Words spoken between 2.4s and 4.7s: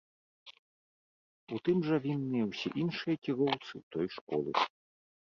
ўсе іншыя кіроўцы ў той школы.